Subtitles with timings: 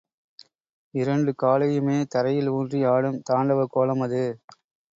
[0.93, 4.23] இரண்டு காலையுமே தரையில் ஊன்றி ஆடும் தாண்டவக் கோலம் அது.